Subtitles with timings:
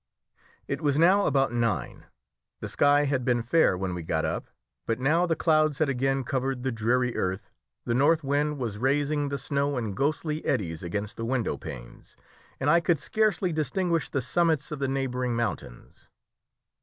[0.67, 2.05] It was now about nine.
[2.59, 4.47] The sky had been fair when we got up,
[4.87, 7.51] but now the clouds had again covered the dreary earth,
[7.85, 12.15] the north wind was raising the snow in ghostly eddies against the window panes,
[12.59, 16.09] and I could scarcely distinguish the summits of the neighbouring mountains.